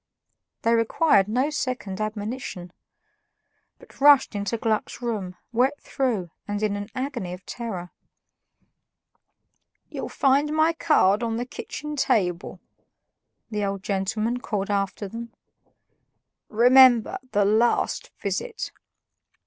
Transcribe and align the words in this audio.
They 0.63 0.73
required 0.73 1.27
no 1.27 1.51
second 1.51 2.01
admonition, 2.01 2.73
but 3.77 4.01
rushed 4.01 4.33
into 4.33 4.57
Gluck's 4.57 4.99
room, 4.99 5.35
wet 5.51 5.79
through 5.79 6.31
and 6.47 6.63
in 6.63 6.75
an 6.75 6.89
agony 6.95 7.33
of 7.33 7.45
terror. 7.45 7.91
"You'll 9.89 10.09
find 10.09 10.53
my 10.55 10.73
card 10.73 11.21
on 11.21 11.37
the 11.37 11.45
kitchen 11.45 11.95
table," 11.95 12.59
the 13.51 13.63
old 13.63 13.83
gentleman 13.83 14.39
called 14.39 14.71
after 14.71 15.07
them. 15.07 15.33
"Remember, 16.49 17.19
the 17.31 17.45
LAST 17.45 18.09
visit." 18.19 18.71